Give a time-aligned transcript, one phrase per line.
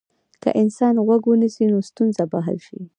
[0.43, 2.81] که انسان غوږ ونیسي، نو ستونزه به حل شي.